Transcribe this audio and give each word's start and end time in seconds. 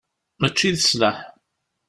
Mačči 0.39 0.69
d 0.73 0.77
sslaḥ. 0.79 1.17